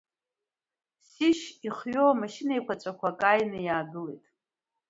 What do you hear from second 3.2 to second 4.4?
ааины иаангылеит!